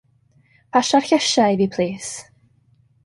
[0.77, 2.09] Pasia'r llysia' i fi plis.